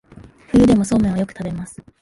[0.47, 1.79] 冬でもそうめんをよく食べます